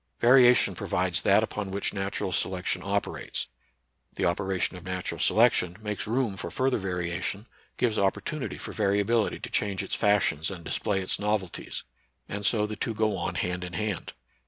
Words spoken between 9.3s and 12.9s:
to change its fashions and display its novelties; and so the